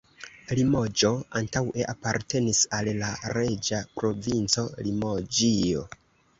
Limoĝo 0.59 1.11
antaŭe 1.39 1.85
apartenis 1.93 2.63
al 2.79 2.91
la 3.03 3.11
reĝa 3.37 3.85
provinco 4.01 4.67
Limoĝio. 4.89 5.89